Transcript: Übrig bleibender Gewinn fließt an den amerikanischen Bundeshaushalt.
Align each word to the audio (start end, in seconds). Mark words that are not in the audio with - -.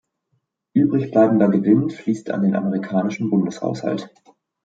Übrig 0.73 1.11
bleibender 1.11 1.47
Gewinn 1.47 1.91
fließt 1.91 2.31
an 2.31 2.41
den 2.41 2.55
amerikanischen 2.55 3.29
Bundeshaushalt. 3.29 4.11